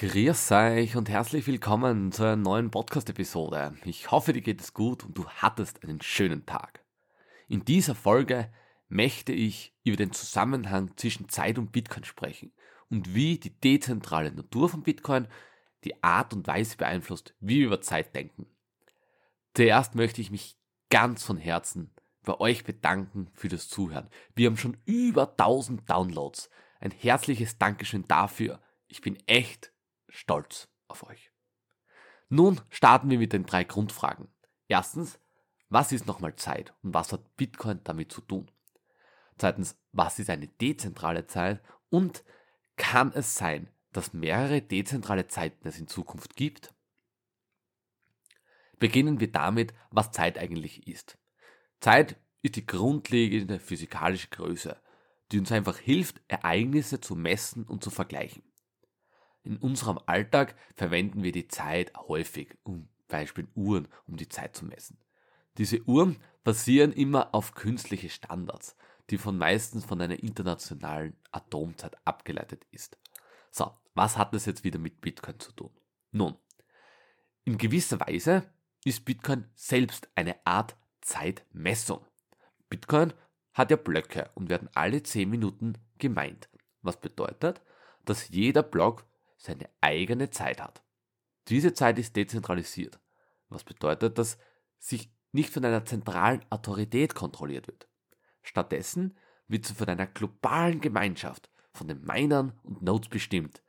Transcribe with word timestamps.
Grüß 0.00 0.52
euch 0.52 0.94
und 0.94 1.08
herzlich 1.08 1.44
willkommen 1.48 2.12
zu 2.12 2.22
einer 2.22 2.36
neuen 2.36 2.70
Podcast-Episode. 2.70 3.74
Ich 3.84 4.12
hoffe, 4.12 4.32
dir 4.32 4.42
geht 4.42 4.60
es 4.60 4.72
gut 4.72 5.04
und 5.04 5.18
du 5.18 5.28
hattest 5.28 5.82
einen 5.82 6.00
schönen 6.00 6.46
Tag. 6.46 6.84
In 7.48 7.64
dieser 7.64 7.96
Folge 7.96 8.48
möchte 8.88 9.32
ich 9.32 9.74
über 9.82 9.96
den 9.96 10.12
Zusammenhang 10.12 10.96
zwischen 10.96 11.28
Zeit 11.28 11.58
und 11.58 11.72
Bitcoin 11.72 12.04
sprechen 12.04 12.52
und 12.88 13.12
wie 13.12 13.40
die 13.40 13.50
dezentrale 13.50 14.30
Natur 14.30 14.68
von 14.68 14.84
Bitcoin 14.84 15.26
die 15.82 16.00
Art 16.00 16.32
und 16.32 16.46
Weise 16.46 16.76
beeinflusst, 16.76 17.34
wie 17.40 17.58
wir 17.58 17.66
über 17.66 17.80
Zeit 17.80 18.14
denken. 18.14 18.46
Zuerst 19.54 19.96
möchte 19.96 20.20
ich 20.20 20.30
mich 20.30 20.56
ganz 20.90 21.24
von 21.24 21.38
Herzen 21.38 21.90
bei 22.22 22.38
euch 22.38 22.62
bedanken 22.62 23.32
für 23.34 23.48
das 23.48 23.68
Zuhören. 23.68 24.08
Wir 24.36 24.46
haben 24.46 24.58
schon 24.58 24.76
über 24.84 25.30
1000 25.30 25.90
Downloads. 25.90 26.50
Ein 26.78 26.92
herzliches 26.92 27.58
Dankeschön 27.58 28.04
dafür. 28.06 28.60
Ich 28.86 29.00
bin 29.00 29.18
echt 29.26 29.72
stolz 30.08 30.68
auf 30.88 31.04
euch. 31.04 31.30
Nun 32.28 32.60
starten 32.68 33.10
wir 33.10 33.18
mit 33.18 33.32
den 33.32 33.46
drei 33.46 33.64
Grundfragen. 33.64 34.28
Erstens, 34.68 35.18
was 35.70 35.92
ist 35.92 36.06
nochmal 36.06 36.34
Zeit 36.36 36.74
und 36.82 36.94
was 36.94 37.12
hat 37.12 37.36
Bitcoin 37.36 37.80
damit 37.84 38.12
zu 38.12 38.20
tun? 38.20 38.50
Zweitens, 39.38 39.78
was 39.92 40.18
ist 40.18 40.30
eine 40.30 40.48
dezentrale 40.48 41.26
Zeit 41.26 41.62
und 41.90 42.24
kann 42.76 43.12
es 43.12 43.36
sein, 43.36 43.68
dass 43.92 44.12
mehrere 44.12 44.60
dezentrale 44.60 45.26
Zeiten 45.26 45.66
es 45.66 45.78
in 45.78 45.88
Zukunft 45.88 46.36
gibt? 46.36 46.74
Beginnen 48.78 49.20
wir 49.20 49.30
damit, 49.30 49.74
was 49.90 50.12
Zeit 50.12 50.38
eigentlich 50.38 50.86
ist. 50.86 51.18
Zeit 51.80 52.16
ist 52.42 52.56
die 52.56 52.66
grundlegende 52.66 53.58
physikalische 53.58 54.28
Größe, 54.28 54.80
die 55.32 55.38
uns 55.38 55.52
einfach 55.52 55.78
hilft, 55.78 56.20
Ereignisse 56.28 57.00
zu 57.00 57.16
messen 57.16 57.64
und 57.64 57.82
zu 57.82 57.90
vergleichen. 57.90 58.42
In 59.42 59.56
unserem 59.56 59.98
Alltag 60.06 60.54
verwenden 60.74 61.22
wir 61.22 61.32
die 61.32 61.48
Zeit 61.48 61.92
häufig, 61.96 62.56
um 62.64 62.88
Beispiel 63.08 63.48
Uhren, 63.54 63.88
um 64.06 64.16
die 64.16 64.28
Zeit 64.28 64.56
zu 64.56 64.64
messen. 64.64 64.98
Diese 65.56 65.82
Uhren 65.88 66.16
basieren 66.44 66.92
immer 66.92 67.34
auf 67.34 67.54
künstliche 67.54 68.10
Standards, 68.10 68.76
die 69.10 69.18
von 69.18 69.38
meistens 69.38 69.84
von 69.84 70.00
einer 70.00 70.22
internationalen 70.22 71.16
Atomzeit 71.32 71.96
abgeleitet 72.04 72.66
ist. 72.70 72.98
So, 73.50 73.70
was 73.94 74.16
hat 74.16 74.34
das 74.34 74.46
jetzt 74.46 74.64
wieder 74.64 74.78
mit 74.78 75.00
Bitcoin 75.00 75.40
zu 75.40 75.52
tun? 75.52 75.70
Nun, 76.12 76.36
in 77.44 77.58
gewisser 77.58 77.98
Weise 78.00 78.44
ist 78.84 79.04
Bitcoin 79.04 79.46
selbst 79.54 80.08
eine 80.14 80.36
Art 80.46 80.76
Zeitmessung. 81.00 82.04
Bitcoin 82.68 83.12
hat 83.54 83.70
ja 83.70 83.76
Blöcke 83.76 84.30
und 84.34 84.50
werden 84.50 84.68
alle 84.74 85.02
10 85.02 85.28
Minuten 85.28 85.74
gemeint, 85.98 86.48
was 86.82 87.00
bedeutet, 87.00 87.60
dass 88.04 88.28
jeder 88.28 88.62
Block 88.62 89.07
seine 89.38 89.70
eigene 89.80 90.30
Zeit 90.30 90.60
hat. 90.60 90.84
Diese 91.48 91.72
Zeit 91.72 91.98
ist 91.98 92.14
dezentralisiert, 92.16 93.00
was 93.48 93.64
bedeutet, 93.64 94.18
dass 94.18 94.38
sich 94.78 95.10
nicht 95.32 95.50
von 95.50 95.64
einer 95.64 95.84
zentralen 95.84 96.44
Autorität 96.50 97.14
kontrolliert 97.14 97.68
wird. 97.68 97.88
Stattdessen 98.42 99.16
wird 99.46 99.64
sie 99.64 99.74
von 99.74 99.88
einer 99.88 100.06
globalen 100.06 100.80
Gemeinschaft, 100.80 101.50
von 101.72 101.88
den 101.88 102.02
Minern 102.04 102.58
und 102.62 102.82
Nodes 102.82 103.08
bestimmt, 103.08 103.62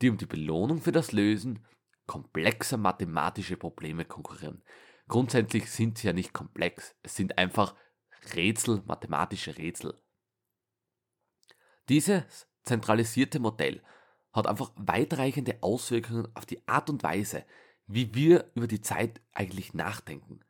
die 0.00 0.10
um 0.10 0.16
die 0.16 0.26
Belohnung 0.26 0.80
für 0.80 0.92
das 0.92 1.12
Lösen 1.12 1.64
komplexer 2.06 2.76
mathematische 2.76 3.56
Probleme 3.56 4.04
konkurrieren. 4.04 4.62
Grundsätzlich 5.08 5.70
sind 5.70 5.98
sie 5.98 6.06
ja 6.06 6.12
nicht 6.12 6.32
komplex, 6.32 6.94
es 7.02 7.16
sind 7.16 7.38
einfach 7.38 7.74
Rätsel, 8.34 8.82
mathematische 8.86 9.56
Rätsel. 9.56 10.00
Dieses 11.88 12.48
zentralisierte 12.64 13.40
Modell 13.40 13.82
hat 14.32 14.46
einfach 14.46 14.72
weitreichende 14.76 15.58
Auswirkungen 15.62 16.28
auf 16.34 16.46
die 16.46 16.66
Art 16.68 16.90
und 16.90 17.02
Weise, 17.02 17.44
wie 17.86 18.14
wir 18.14 18.50
über 18.54 18.66
die 18.66 18.82
Zeit 18.82 19.20
eigentlich 19.32 19.74
nachdenken. 19.74 20.40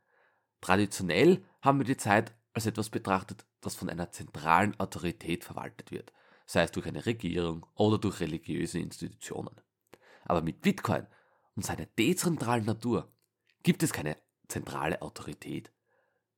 Traditionell 0.61 1.45
haben 1.63 1.79
wir 1.79 1.85
die 1.87 1.97
Zeit 1.97 2.35
als 2.53 2.67
etwas 2.67 2.91
betrachtet, 2.91 3.47
das 3.61 3.77
von 3.77 3.89
einer 3.89 4.11
zentralen 4.11 4.79
Autorität 4.81 5.45
verwaltet 5.45 5.93
wird, 5.93 6.13
sei 6.47 6.63
es 6.63 6.73
durch 6.73 6.87
eine 6.87 7.07
Regierung 7.07 7.67
oder 7.75 7.99
durch 7.99 8.21
religiöse 8.21 8.81
Institutionen. 8.81 9.61
Aber 10.25 10.43
mit 10.43 10.61
Bitcoin 10.61 11.07
und 11.55 11.65
seiner 11.65 11.87
dezentralen 11.87 12.65
Natur 12.65 13.13
gibt 13.63 13.83
es 13.83 13.93
keine 13.93 14.17
zentrale 14.49 15.01
Autorität, 15.03 15.73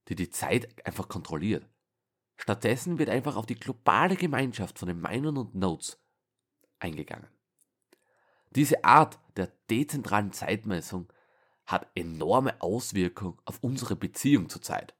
die 0.09 0.15
die 0.15 0.31
Zeit 0.31 0.87
einfach 0.87 1.09
kontrolliert. 1.09 1.67
Stattdessen 2.37 2.99
wird 2.99 3.11
einfach 3.11 3.37
auf 3.37 3.47
die 3.47 3.59
globale 3.59 4.17
Gemeinschaft 4.17 4.79
von 4.79 4.89
den 4.89 5.00
Minern 5.00 5.37
und 5.37 5.55
Nodes 5.55 5.99
eingegangen. 6.81 7.29
Diese 8.51 8.85
Art 8.85 9.19
der 9.37 9.53
dezentralen 9.71 10.33
Zeitmessung 10.33 11.13
hat 11.67 11.87
enorme 11.95 12.61
Auswirkungen 12.61 13.39
auf 13.45 13.63
unsere 13.63 13.95
Beziehung 13.95 14.49
zur 14.49 14.63
Zeit. 14.63 14.95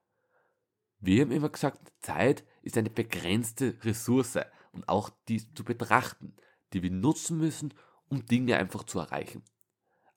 Wir 1.01 1.23
haben 1.23 1.33
immer 1.33 1.49
gesagt, 1.49 1.93
Zeit 2.01 2.45
ist 2.63 2.79
eine 2.79 2.91
begrenzte 2.91 3.77
Ressource 3.83 4.39
und 4.73 4.89
auch 4.89 5.11
dies 5.29 5.53
zu 5.55 5.65
betrachten, 5.65 6.37
die 6.73 6.83
wir 6.83 6.91
nutzen 6.91 7.39
müssen, 7.39 7.75
um 8.09 8.25
Dinge 8.27 8.57
einfach 8.57 8.85
zu 8.85 9.01
erreichen. 9.01 9.43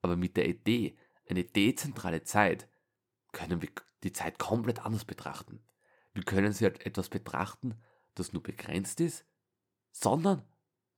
Aber 0.02 0.16
mit 0.16 0.38
der 0.38 0.48
Idee, 0.48 0.98
eine 1.28 1.44
dezentrale 1.44 2.24
Zeit, 2.24 2.68
können 3.32 3.62
wir 3.62 3.70
die 4.04 4.12
Zeit 4.12 4.38
komplett 4.38 4.86
anders 4.86 5.06
betrachten. 5.06 5.64
Wir 6.14 6.24
können 6.24 6.54
sie 6.54 6.66
als 6.66 6.80
etwas 6.82 7.10
betrachten, 7.10 7.82
das 8.14 8.34
nur 8.34 8.44
begrenzt 8.44 9.00
ist, 9.00 9.26
sondern 9.92 10.44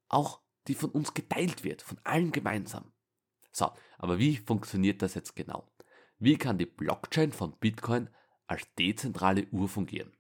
auch 0.10 0.42
die 0.68 0.76
von 0.76 0.90
uns 0.92 1.14
geteilt 1.14 1.64
wird, 1.64 1.82
von 1.82 2.00
allen 2.04 2.32
gemeinsam. 2.32 2.92
So, 3.52 3.72
aber 3.98 4.20
wie 4.20 4.38
funktioniert 4.38 5.02
das 5.02 5.14
jetzt 5.14 5.36
genau? 5.36 5.70
Wie 6.18 6.38
kann 6.38 6.58
die 6.58 6.66
Blockchain 6.66 7.32
von 7.32 7.58
Bitcoin 7.58 8.10
als 8.48 8.68
dezentrale 8.76 9.48
Uhr 9.52 9.70
fungieren? 9.70 10.16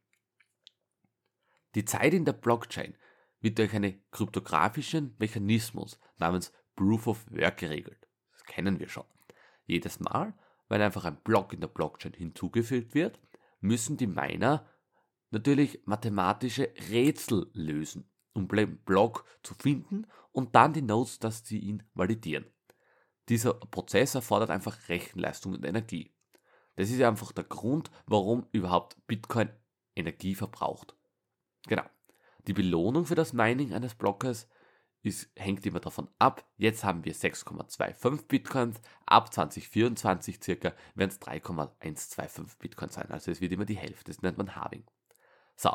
Die 1.73 1.85
Zeit 1.85 2.13
in 2.13 2.25
der 2.25 2.33
Blockchain 2.33 2.95
wird 3.41 3.59
durch 3.59 3.73
einen 3.73 4.01
kryptografischen 4.11 5.15
Mechanismus 5.19 5.99
namens 6.17 6.53
Proof 6.75 7.07
of 7.07 7.25
Work 7.31 7.57
geregelt. 7.57 8.07
Das 8.31 8.43
kennen 8.45 8.79
wir 8.79 8.87
schon. 8.87 9.05
Jedes 9.65 9.99
Mal, 9.99 10.33
wenn 10.69 10.81
einfach 10.81 11.05
ein 11.05 11.21
Block 11.21 11.53
in 11.53 11.61
der 11.61 11.67
Blockchain 11.67 12.13
hinzugefügt 12.13 12.93
wird, 12.93 13.19
müssen 13.59 13.97
die 13.97 14.07
Miner 14.07 14.69
natürlich 15.31 15.81
mathematische 15.85 16.73
Rätsel 16.89 17.49
lösen 17.53 18.09
um 18.35 18.47
den 18.49 18.77
Block 18.83 19.25
zu 19.41 19.55
finden 19.55 20.05
und 20.35 20.53
dann 20.53 20.73
die 20.73 20.81
Nodes, 20.81 21.19
dass 21.19 21.45
sie 21.45 21.59
ihn 21.59 21.81
validieren. 21.93 22.45
Dieser 23.29 23.53
Prozess 23.53 24.15
erfordert 24.15 24.49
einfach 24.49 24.89
Rechenleistung 24.89 25.53
und 25.53 25.65
Energie. 25.65 26.13
Das 26.75 26.89
ist 26.89 26.97
ja 26.97 27.07
einfach 27.07 27.31
der 27.31 27.45
Grund, 27.45 27.89
warum 28.05 28.45
überhaupt 28.51 28.97
Bitcoin 29.07 29.49
Energie 29.95 30.35
verbraucht. 30.35 30.93
Genau. 31.67 31.85
Die 32.47 32.53
Belohnung 32.53 33.05
für 33.05 33.15
das 33.15 33.31
Mining 33.31 33.73
eines 33.73 33.95
Blockes 33.95 34.49
ist, 35.03 35.31
hängt 35.37 35.65
immer 35.65 35.79
davon 35.79 36.09
ab. 36.19 36.45
Jetzt 36.57 36.83
haben 36.83 37.05
wir 37.05 37.15
6,25 37.15 38.27
Bitcoins. 38.27 38.81
Ab 39.05 39.33
2024 39.33 40.43
circa 40.43 40.73
werden 40.95 41.11
es 41.11 41.19
3,125 41.19 42.59
Bitcoins 42.59 42.95
sein. 42.95 43.09
Also 43.09 43.31
es 43.31 43.39
wird 43.39 43.53
immer 43.53 43.65
die 43.65 43.77
Hälfte. 43.77 44.11
Das 44.11 44.21
nennt 44.21 44.37
man 44.37 44.55
Halving. 44.57 44.83
So. 45.55 45.71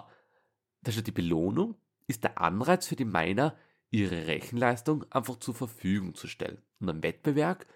Das 0.83 0.97
ist 0.97 1.07
die 1.07 1.13
Belohnung 1.13 1.77
ist 2.11 2.25
der 2.25 2.39
Anreiz 2.39 2.89
für 2.89 2.97
die 2.97 3.05
Miner, 3.05 3.57
ihre 3.91 4.27
Rechenleistung 4.27 5.05
einfach 5.11 5.37
zur 5.37 5.55
Verfügung 5.55 6.15
zu 6.15 6.29
stellen 6.29 6.63
und 6.81 6.89
am 6.89 7.03
Wettbewerb 7.03 7.67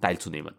teilzunehmen. 0.00 0.54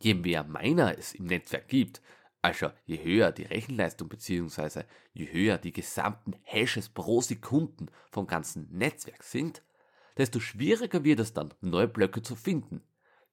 Je 0.00 0.14
mehr 0.14 0.44
Miner 0.44 0.96
es 0.96 1.14
im 1.14 1.24
Netzwerk 1.24 1.68
gibt, 1.68 2.00
also 2.40 2.70
je 2.84 3.02
höher 3.02 3.32
die 3.32 3.44
Rechenleistung 3.44 4.08
bzw. 4.08 4.84
je 5.12 5.32
höher 5.32 5.58
die 5.58 5.72
gesamten 5.72 6.36
Hashes 6.42 6.88
pro 6.88 7.20
Sekunden 7.20 7.90
vom 8.10 8.26
ganzen 8.26 8.68
Netzwerk 8.70 9.24
sind, 9.24 9.62
desto 10.16 10.38
schwieriger 10.38 11.02
wird 11.04 11.20
es 11.20 11.32
dann, 11.32 11.54
neue 11.60 11.88
Blöcke 11.88 12.22
zu 12.22 12.36
finden, 12.36 12.82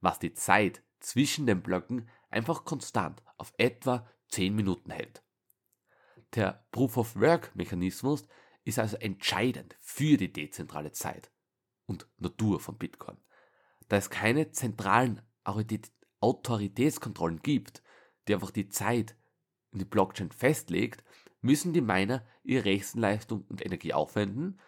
was 0.01 0.19
die 0.19 0.33
Zeit 0.33 0.81
zwischen 0.99 1.45
den 1.45 1.61
Blöcken 1.61 2.09
einfach 2.29 2.65
konstant 2.65 3.21
auf 3.37 3.53
etwa 3.57 4.09
10 4.29 4.55
Minuten 4.55 4.91
hält. 4.91 5.23
Der 6.33 6.65
Proof 6.71 6.97
of 6.97 7.15
Work 7.15 7.55
Mechanismus 7.55 8.27
ist 8.65 8.79
also 8.79 8.97
entscheidend 8.97 9.77
für 9.79 10.17
die 10.17 10.33
dezentrale 10.33 10.91
Zeit 10.91 11.31
und 11.85 12.07
Natur 12.17 12.59
von 12.59 12.77
Bitcoin. 12.77 13.17
Da 13.87 13.97
es 13.97 14.09
keine 14.09 14.51
zentralen 14.51 15.21
Autoritätskontrollen 16.19 17.41
gibt, 17.41 17.83
die 18.27 18.33
einfach 18.33 18.51
die 18.51 18.67
Zeit 18.67 19.15
in 19.71 19.79
die 19.79 19.85
Blockchain 19.85 20.31
festlegt, 20.31 21.03
müssen 21.41 21.73
die 21.73 21.81
Miner 21.81 22.25
ihre 22.43 22.65
Rechenleistung 22.65 23.45
und 23.47 23.63
Energie 23.63 23.93
aufwenden, 23.93 24.59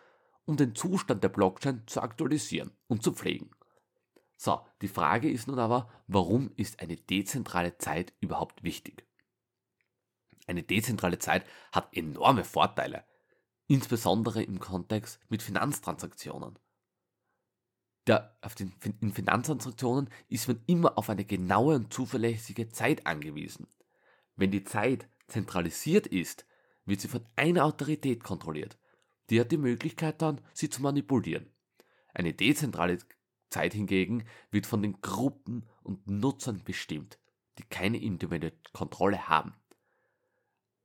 um 0.46 0.58
den 0.58 0.76
Zustand 0.76 1.24
der 1.24 1.30
Blockchain 1.30 1.84
zu 1.88 2.02
aktualisieren 2.02 2.72
und 2.88 3.04
zu 3.04 3.14
pflegen. 3.14 3.50
So, 4.36 4.62
die 4.84 4.88
Frage 4.88 5.32
ist 5.32 5.48
nun 5.48 5.58
aber, 5.58 5.92
warum 6.06 6.52
ist 6.56 6.80
eine 6.80 6.96
dezentrale 6.96 7.80
Zeit 7.80 8.14
überhaupt 8.20 8.62
wichtig? 8.62 9.08
Eine 10.46 10.62
dezentrale 10.62 11.18
Zeit 11.18 11.44
hat 11.72 11.90
enorme 11.98 12.44
Vorteile 12.44 13.04
insbesondere 13.68 14.44
im 14.44 14.60
Kontext 14.60 15.20
mit 15.30 15.44
Finanztransaktionen. 15.44 16.58
der, 18.08 18.38
auf 18.42 18.56
den, 18.56 18.74
in 19.02 19.12
Finanztransaktionen 19.12 20.10
ist 20.30 20.48
man 20.48 20.62
immer 20.66 20.98
auf 20.98 21.10
eine 21.10 21.26
genaue 21.26 21.76
und 21.76 21.94
zuverlässige 21.94 22.70
Zeit 22.70 23.06
angewiesen. 23.06 23.68
Wenn 24.38 24.52
die 24.52 24.64
Zeit 24.64 25.10
zentralisiert 25.28 26.08
ist, 26.08 26.46
wird 26.86 27.02
sie 27.02 27.10
von 27.10 27.26
einer 27.36 27.66
Autorität 27.66 28.24
kontrolliert. 28.24 28.78
Die 29.30 29.42
hat 29.42 29.52
die 29.52 29.58
Möglichkeit 29.58 30.22
dann, 30.22 30.40
sie 30.54 30.70
zu 30.70 30.82
manipulieren. 30.82 31.52
Eine 32.14 32.34
dezentrale 32.34 33.00
Zeit 33.50 33.74
hingegen 33.74 34.26
wird 34.52 34.66
von 34.66 34.82
den 34.82 35.02
Gruppen 35.02 35.68
und 35.84 36.08
Nutzern 36.08 36.64
bestimmt, 36.64 37.20
die 37.58 37.64
keine 37.64 38.02
individuelle 38.02 38.54
Kontrolle 38.72 39.28
haben. 39.28 39.54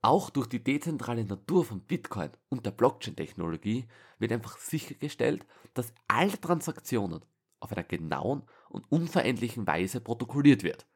Auch 0.04 0.30
durch 0.30 0.48
die 0.48 0.62
dezentrale 0.62 1.24
Natur 1.24 1.64
von 1.64 1.80
Bitcoin 1.80 2.30
und 2.48 2.66
der 2.66 2.72
Blockchain-Technologie 2.72 3.86
wird 4.18 4.32
einfach 4.32 4.58
sichergestellt, 4.58 5.46
dass 5.74 5.94
alle 6.08 6.40
Transaktionen 6.40 7.24
auf 7.60 7.70
einer 7.70 7.84
genauen 7.84 8.42
und 8.68 8.90
unveränderlichen 8.90 9.64
Weise 9.64 10.00
protokolliert 10.00 10.64
wird. 10.64 10.86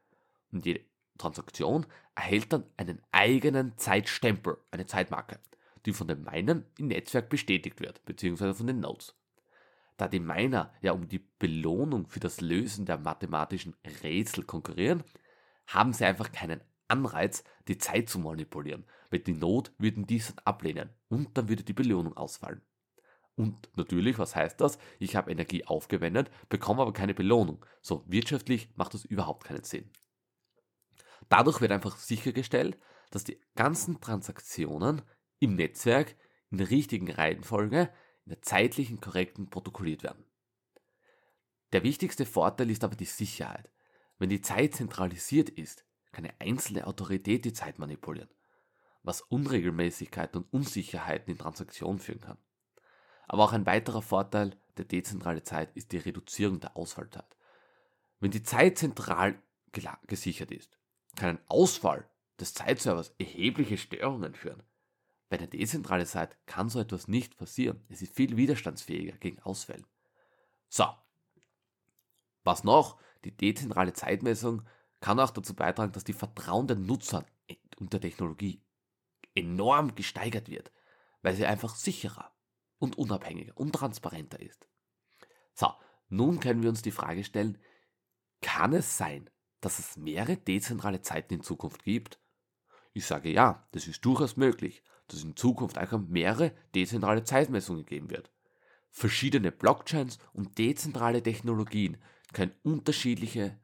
Und 0.50 0.66
jede 0.66 0.80
Transaktion 1.18 1.86
erhält 2.16 2.52
dann 2.52 2.64
einen 2.76 3.00
eigenen 3.12 3.78
Zeitstempel, 3.78 4.58
eine 4.72 4.86
Zeitmarke, 4.86 5.38
die 5.86 5.92
von 5.92 6.08
den 6.08 6.24
Minern 6.24 6.66
im 6.76 6.88
Netzwerk 6.88 7.28
bestätigt 7.28 7.80
wird, 7.80 8.04
beziehungsweise 8.06 8.54
von 8.54 8.66
den 8.66 8.80
Nodes. 8.80 9.14
Da 9.98 10.08
die 10.08 10.20
Miner 10.20 10.74
ja 10.82 10.90
um 10.92 11.08
die 11.08 11.24
Belohnung 11.38 12.08
für 12.08 12.20
das 12.20 12.40
Lösen 12.40 12.86
der 12.86 12.98
mathematischen 12.98 13.76
Rätsel 14.02 14.42
konkurrieren, 14.42 15.04
haben 15.68 15.92
sie 15.92 16.04
einfach 16.04 16.32
keinen 16.32 16.60
Anreiz, 16.88 17.44
die 17.68 17.78
Zeit 17.78 18.08
zu 18.08 18.18
manipulieren, 18.18 18.84
weil 19.10 19.20
die 19.20 19.34
Not 19.34 19.72
würden 19.78 20.06
dies 20.06 20.34
ablehnen 20.44 20.90
und 21.08 21.36
dann 21.36 21.48
würde 21.48 21.64
die 21.64 21.72
Belohnung 21.72 22.16
ausfallen. 22.16 22.62
Und 23.34 23.68
natürlich, 23.76 24.18
was 24.18 24.34
heißt 24.34 24.60
das? 24.60 24.78
Ich 24.98 25.14
habe 25.14 25.30
Energie 25.30 25.64
aufgewendet, 25.64 26.30
bekomme 26.48 26.82
aber 26.82 26.92
keine 26.92 27.14
Belohnung. 27.14 27.64
So 27.82 28.02
wirtschaftlich 28.06 28.70
macht 28.76 28.94
das 28.94 29.04
überhaupt 29.04 29.44
keinen 29.44 29.64
Sinn. 29.64 29.90
Dadurch 31.28 31.60
wird 31.60 31.72
einfach 31.72 31.96
sichergestellt, 31.98 32.78
dass 33.10 33.24
die 33.24 33.40
ganzen 33.54 34.00
Transaktionen 34.00 35.02
im 35.38 35.54
Netzwerk 35.54 36.16
in 36.50 36.58
der 36.58 36.70
richtigen 36.70 37.10
Reihenfolge, 37.10 37.90
in 38.24 38.30
der 38.30 38.42
zeitlichen 38.42 39.00
korrekten 39.00 39.50
protokolliert 39.50 40.02
werden. 40.02 40.24
Der 41.72 41.82
wichtigste 41.82 42.24
Vorteil 42.24 42.70
ist 42.70 42.84
aber 42.84 42.96
die 42.96 43.04
Sicherheit. 43.04 43.70
Wenn 44.18 44.30
die 44.30 44.40
Zeit 44.40 44.74
zentralisiert 44.74 45.50
ist, 45.50 45.84
kann 46.12 46.24
eine 46.24 46.40
einzelne 46.40 46.86
Autorität 46.86 47.44
die 47.44 47.52
Zeit 47.52 47.78
manipulieren, 47.78 48.30
was 49.06 49.20
Unregelmäßigkeiten 49.22 50.42
und 50.42 50.52
Unsicherheiten 50.52 51.30
in 51.30 51.38
Transaktionen 51.38 52.00
führen 52.00 52.20
kann. 52.20 52.38
Aber 53.28 53.44
auch 53.44 53.52
ein 53.52 53.64
weiterer 53.64 54.02
Vorteil 54.02 54.56
der 54.76 54.84
dezentralen 54.84 55.44
Zeit 55.44 55.74
ist 55.76 55.92
die 55.92 55.98
Reduzierung 55.98 56.60
der 56.60 56.76
Ausfallzeit. 56.76 57.36
Wenn 58.20 58.32
die 58.32 58.42
Zeit 58.42 58.78
zentral 58.78 59.40
gesichert 60.06 60.50
ist, 60.50 60.78
kann 61.14 61.30
ein 61.30 61.44
Ausfall 61.48 62.08
des 62.40 62.54
Zeitservers 62.54 63.14
erhebliche 63.18 63.78
Störungen 63.78 64.34
führen. 64.34 64.62
Bei 65.28 65.36
der 65.36 65.48
dezentralen 65.48 66.06
Zeit 66.06 66.36
kann 66.46 66.68
so 66.68 66.80
etwas 66.80 67.08
nicht 67.08 67.36
passieren. 67.36 67.84
Es 67.88 68.02
ist 68.02 68.14
viel 68.14 68.36
widerstandsfähiger 68.36 69.16
gegen 69.18 69.40
Ausfälle. 69.40 69.84
So. 70.68 70.86
Was 72.44 72.64
noch? 72.64 72.98
Die 73.24 73.36
dezentrale 73.36 73.92
Zeitmessung 73.92 74.62
kann 75.00 75.20
auch 75.20 75.30
dazu 75.30 75.54
beitragen, 75.54 75.92
dass 75.92 76.04
die 76.04 76.12
Vertrauen 76.12 76.66
der 76.66 76.76
Nutzer 76.76 77.24
und 77.78 77.92
der 77.92 78.00
Technologie 78.00 78.62
enorm 79.36 79.94
gesteigert 79.94 80.48
wird, 80.48 80.72
weil 81.22 81.34
sie 81.34 81.46
einfach 81.46 81.76
sicherer 81.76 82.32
und 82.78 82.98
unabhängiger 82.98 83.56
und 83.56 83.72
transparenter 83.72 84.40
ist. 84.40 84.66
So, 85.54 85.68
nun 86.08 86.40
können 86.40 86.62
wir 86.62 86.70
uns 86.70 86.82
die 86.82 86.90
Frage 86.90 87.24
stellen, 87.24 87.58
kann 88.42 88.72
es 88.72 88.98
sein, 88.98 89.30
dass 89.60 89.78
es 89.78 89.96
mehrere 89.96 90.36
dezentrale 90.36 91.02
Zeiten 91.02 91.34
in 91.34 91.42
Zukunft 91.42 91.84
gibt? 91.84 92.20
Ich 92.92 93.06
sage 93.06 93.30
ja, 93.30 93.66
das 93.72 93.86
ist 93.86 94.04
durchaus 94.04 94.36
möglich, 94.36 94.82
dass 95.08 95.22
in 95.22 95.36
Zukunft 95.36 95.78
einfach 95.78 96.00
mehrere 96.00 96.52
dezentrale 96.74 97.24
Zeitmessungen 97.24 97.86
geben 97.86 98.10
wird. 98.10 98.30
Verschiedene 98.90 99.52
Blockchains 99.52 100.18
und 100.32 100.58
dezentrale 100.58 101.22
Technologien 101.22 101.98
können 102.32 102.54
unterschiedliche 102.62 103.58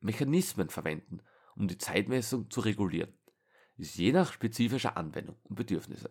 Mechanismen 0.00 0.68
verwenden, 0.68 1.20
um 1.54 1.68
die 1.68 1.78
Zeitmessung 1.78 2.50
zu 2.50 2.60
regulieren. 2.60 3.16
Ist 3.76 3.96
je 3.96 4.12
nach 4.12 4.32
spezifischer 4.32 4.96
Anwendung 4.96 5.36
und 5.44 5.56
Bedürfnisse. 5.56 6.10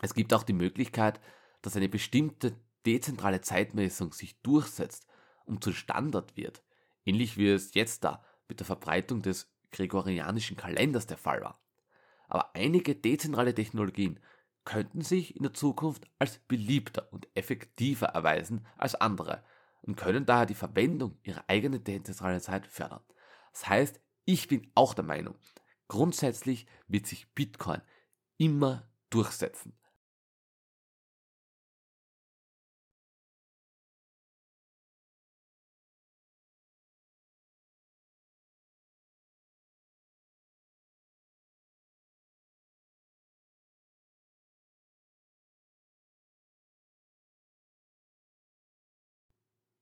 Es 0.00 0.14
gibt 0.14 0.32
auch 0.32 0.42
die 0.42 0.54
Möglichkeit, 0.54 1.20
dass 1.60 1.76
eine 1.76 1.88
bestimmte 1.88 2.56
dezentrale 2.86 3.40
Zeitmessung 3.40 4.12
sich 4.12 4.40
durchsetzt 4.42 5.06
und 5.44 5.62
zum 5.62 5.74
Standard 5.74 6.36
wird, 6.36 6.62
ähnlich 7.04 7.36
wie 7.36 7.48
es 7.48 7.74
jetzt 7.74 8.04
da 8.04 8.24
mit 8.48 8.60
der 8.60 8.66
Verbreitung 8.66 9.22
des 9.22 9.52
gregorianischen 9.70 10.56
Kalenders 10.56 11.06
der 11.06 11.18
Fall 11.18 11.42
war. 11.42 11.62
Aber 12.28 12.54
einige 12.54 12.94
dezentrale 12.94 13.54
Technologien 13.54 14.18
könnten 14.64 15.02
sich 15.02 15.36
in 15.36 15.42
der 15.42 15.54
Zukunft 15.54 16.06
als 16.18 16.38
beliebter 16.38 17.12
und 17.12 17.28
effektiver 17.34 18.06
erweisen 18.06 18.66
als 18.76 18.94
andere 18.94 19.44
und 19.82 19.96
können 19.96 20.24
daher 20.24 20.46
die 20.46 20.54
Verwendung 20.54 21.18
ihrer 21.22 21.44
eigenen 21.48 21.82
dezentralen 21.82 22.40
Zeit 22.40 22.66
fördern. 22.66 23.02
Das 23.52 23.68
heißt, 23.68 24.00
ich 24.24 24.48
bin 24.48 24.70
auch 24.74 24.94
der 24.94 25.04
Meinung, 25.04 25.34
grundsätzlich 25.92 26.64
wird 26.88 27.06
sich 27.06 27.28
Bitcoin 27.34 27.82
immer 28.38 28.88
durchsetzen. 29.10 29.74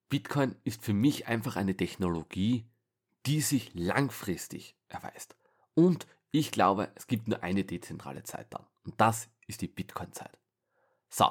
Bitcoin 0.08 0.56
ist 0.64 0.82
für 0.82 0.92
mich 0.92 1.28
einfach 1.28 1.54
eine 1.54 1.76
Technologie, 1.76 2.66
die 3.26 3.40
sich 3.40 3.72
langfristig 3.74 4.74
erweist. 4.88 5.39
Und 5.74 6.06
ich 6.30 6.50
glaube, 6.50 6.90
es 6.94 7.06
gibt 7.06 7.28
nur 7.28 7.42
eine 7.42 7.64
dezentrale 7.64 8.22
Zeit 8.22 8.52
dann. 8.52 8.66
Und 8.84 9.00
das 9.00 9.28
ist 9.46 9.62
die 9.62 9.68
Bitcoin-Zeit. 9.68 10.38
So, 11.08 11.30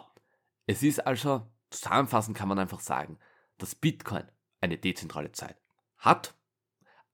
es 0.66 0.84
ist 0.84 1.06
also, 1.06 1.48
zusammenfassend 1.70 2.38
kann 2.38 2.50
man 2.50 2.60
einfach 2.60 2.80
sagen, 2.80 3.20
dass 3.58 3.76
Bitcoin 3.76 4.24
eine 4.62 4.78
dezentrale 4.78 5.32
Zeit 5.32 5.58
hat. 5.98 6.36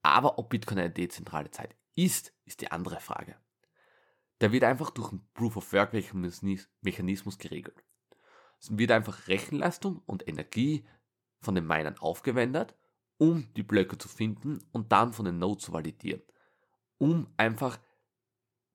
Aber 0.02 0.38
ob 0.38 0.50
Bitcoin 0.50 0.78
eine 0.78 0.90
dezentrale 0.90 1.50
Zeit 1.50 1.74
ist, 1.94 2.32
ist 2.44 2.60
die 2.60 2.70
andere 2.70 3.00
Frage. 3.00 3.36
Der 4.40 4.52
wird 4.52 4.64
einfach 4.64 4.90
durch 4.90 5.12
einen 5.12 5.26
Proof-of-Work-Mechanismus 5.34 7.38
geregelt. 7.38 7.84
Es 8.60 8.76
wird 8.76 8.90
einfach 8.90 9.28
Rechenleistung 9.28 10.02
und 10.06 10.28
Energie 10.28 10.86
von 11.40 11.54
den 11.54 11.66
Minern 11.66 11.98
aufgewendet, 11.98 12.74
um 13.18 13.52
die 13.54 13.62
Blöcke 13.62 13.98
zu 13.98 14.08
finden 14.08 14.66
und 14.72 14.92
dann 14.92 15.12
von 15.12 15.24
den 15.24 15.38
Nodes 15.38 15.64
zu 15.64 15.72
validieren, 15.72 16.22
um 16.98 17.26
einfach 17.36 17.78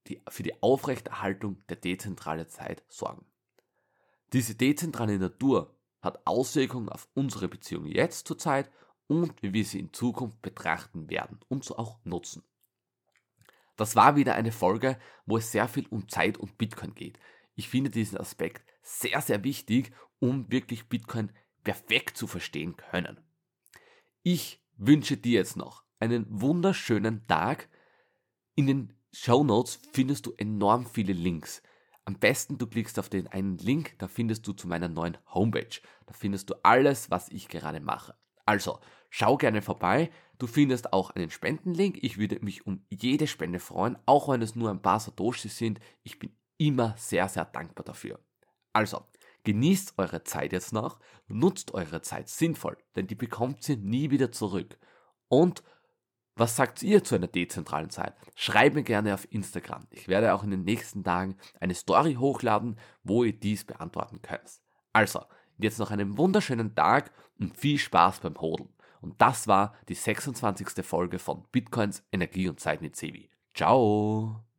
die, 0.08 0.22
für 0.30 0.44
die 0.44 0.62
Aufrechterhaltung 0.62 1.64
der 1.70 1.78
dezentralen 1.78 2.48
Zeit 2.48 2.84
sorgen. 2.88 3.26
Diese 4.34 4.56
dezentrale 4.56 5.20
Natur 5.20 5.76
hat 6.02 6.26
Auswirkungen 6.26 6.90
auf 6.90 7.08
unsere 7.14 7.48
Beziehung 7.48 7.86
jetzt 7.86 8.28
zur 8.28 8.38
Zeit 8.38 8.72
und 9.08 9.42
wie 9.44 9.54
wir 9.54 9.66
sie 9.66 9.80
in 9.80 9.94
Zukunft 9.94 10.42
betrachten 10.42 11.10
werden 11.10 11.40
und 11.50 11.64
so 11.64 11.78
auch 11.78 12.00
nutzen. 12.06 12.44
Das 13.76 13.96
war 13.96 14.16
wieder 14.16 14.36
eine 14.36 14.52
Folge, 14.52 14.98
wo 15.26 15.38
es 15.38 15.52
sehr 15.52 15.68
viel 15.68 15.88
um 15.88 16.08
Zeit 16.08 16.38
und 16.38 16.58
Bitcoin 16.58 16.96
geht. 16.96 17.20
Ich 17.56 17.68
finde 17.68 17.90
diesen 17.90 18.18
Aspekt 18.18 18.64
sehr, 18.82 19.22
sehr 19.22 19.44
wichtig, 19.44 19.92
um 20.20 20.52
wirklich 20.52 20.88
Bitcoin 20.88 21.32
perfekt 21.64 22.18
zu 22.18 22.28
verstehen 22.28 22.78
können. 22.78 23.20
Ich 24.24 24.64
wünsche 24.78 25.18
dir 25.18 25.40
jetzt 25.40 25.58
noch 25.58 25.84
einen 26.00 26.26
wunderschönen 26.30 27.26
Tag. 27.28 27.70
In 28.56 28.68
den 28.68 28.94
Show 29.12 29.44
Notes 29.44 29.80
findest 29.94 30.26
du 30.26 30.34
enorm 30.38 30.86
viele 30.86 31.14
Links. 31.14 31.62
Am 32.06 32.20
besten 32.20 32.58
du 32.58 32.68
klickst 32.68 33.00
auf 33.00 33.10
den 33.10 33.28
einen 33.28 33.58
Link, 33.58 33.96
da 34.00 34.08
findest 34.08 34.46
du 34.48 34.54
zu 34.54 34.68
meiner 34.68 34.88
neuen 34.88 35.18
Homepage. 35.34 35.80
Da 36.06 36.14
findest 36.14 36.50
du 36.50 36.56
alles, 36.64 37.12
was 37.12 37.30
ich 37.30 37.48
gerade 37.48 37.80
mache. 37.80 38.16
Also, 38.46 38.80
schau 39.10 39.38
gerne 39.38 39.62
vorbei. 39.62 40.12
Du 40.40 40.48
findest 40.48 40.94
auch 40.94 41.12
einen 41.12 41.30
Spendenlink. 41.30 42.00
Ich 42.02 42.18
würde 42.18 42.40
mich 42.42 42.66
um 42.66 42.86
jede 42.90 43.28
Spende 43.28 43.60
freuen, 43.60 43.98
auch 44.06 44.30
wenn 44.30 44.42
es 44.42 44.56
nur 44.56 44.70
ein 44.70 44.82
paar 44.82 45.00
Satoshi 45.00 45.48
sind. 45.48 45.80
Ich 46.04 46.20
bin 46.20 46.36
immer 46.58 46.96
sehr, 46.98 47.30
sehr 47.30 47.46
dankbar 47.46 47.86
dafür. 47.86 48.20
Also, 48.74 49.06
Genießt 49.44 49.96
eure 49.98 50.24
Zeit 50.24 50.54
jetzt 50.54 50.72
noch, 50.72 51.00
nutzt 51.28 51.74
eure 51.74 52.02
Zeit 52.02 52.30
sinnvoll, 52.30 52.78
denn 52.96 53.08
die 53.08 53.16
bekommt 53.16 53.68
ihr 53.68 53.78
nie 53.78 54.12
wieder 54.12 54.32
zurück. 54.32 54.78
Und 55.30 55.64
was 56.36 56.56
sagt 56.56 56.82
ihr 56.84 57.04
zu 57.04 57.16
einer 57.16 57.28
dezentralen 57.28 57.90
Zeit? 57.90 58.16
Schreibt 58.36 58.76
mir 58.76 58.84
gerne 58.84 59.14
auf 59.14 59.28
Instagram. 59.32 59.88
Ich 59.90 60.08
werde 60.08 60.34
auch 60.34 60.44
in 60.44 60.52
den 60.52 60.64
nächsten 60.64 61.04
Tagen 61.04 61.36
eine 61.60 61.76
Story 61.76 62.16
hochladen, 62.16 62.78
wo 63.04 63.24
ihr 63.24 63.34
dies 63.34 63.64
beantworten 63.66 64.22
könnt. 64.22 64.62
Also, 64.94 65.26
jetzt 65.58 65.80
noch 65.80 65.92
einen 65.92 66.18
wunderschönen 66.18 66.74
Tag 66.76 67.12
und 67.40 67.58
viel 67.58 67.78
Spaß 67.78 68.20
beim 68.20 68.40
Hodeln. 68.40 68.70
Und 69.02 69.20
das 69.20 69.48
war 69.48 69.76
die 69.90 69.96
26. 69.96 70.86
Folge 70.86 71.20
von 71.20 71.46
Bitcoins, 71.52 72.04
Energie 72.12 72.48
und 72.48 72.60
Zeit 72.60 72.82
mit 72.82 72.96
Sevi. 72.96 73.30
Ciao! 73.54 74.51